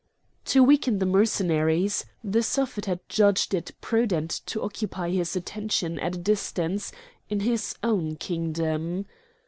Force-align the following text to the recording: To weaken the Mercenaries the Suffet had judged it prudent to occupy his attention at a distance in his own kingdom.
To 0.45 0.63
weaken 0.63 0.97
the 0.97 1.05
Mercenaries 1.05 2.05
the 2.23 2.41
Suffet 2.41 2.85
had 2.87 3.07
judged 3.07 3.53
it 3.53 3.71
prudent 3.81 4.31
to 4.47 4.63
occupy 4.63 5.11
his 5.11 5.35
attention 5.35 5.99
at 5.99 6.15
a 6.15 6.17
distance 6.17 6.91
in 7.29 7.41
his 7.41 7.75
own 7.83 8.15
kingdom. 8.15 9.05